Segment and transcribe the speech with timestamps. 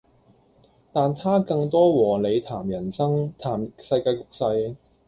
[0.91, 4.75] 但他更多和你談人生、談世界局勢